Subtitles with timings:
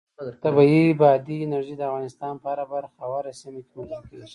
[0.43, 4.27] طبیعي بادي انرژي د افغانستان په هره برخه او هره سیمه کې موندل کېږي.